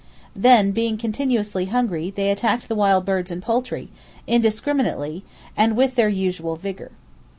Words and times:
Then, 0.35 0.71
being 0.71 0.97
continuously 0.97 1.65
hungry, 1.65 2.09
they 2.09 2.31
attacked 2.31 2.67
the 2.67 2.73
wild 2.73 3.05
birds 3.05 3.29
and 3.29 3.39
poultry, 3.39 3.89
indiscriminately, 4.25 5.23
and 5.55 5.77
with 5.77 5.93
their 5.93 6.09
usual 6.09 6.55
vigor. 6.55 6.89